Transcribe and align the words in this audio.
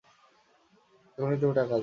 এখন 1.17 1.29
তুমি 1.37 1.53
টাকা 1.53 1.67
দেবে। 1.67 1.79